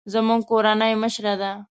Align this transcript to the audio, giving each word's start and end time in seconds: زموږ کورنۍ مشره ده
زموږ 0.13 0.41
کورنۍ 0.49 0.93
مشره 1.03 1.33
ده 1.41 1.51